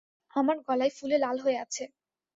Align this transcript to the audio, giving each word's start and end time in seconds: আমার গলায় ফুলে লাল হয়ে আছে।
আমার 0.33 0.57
গলায় 0.67 0.93
ফুলে 0.97 1.17
লাল 1.17 1.37
হয়ে 1.39 1.57
আছে। 1.57 1.83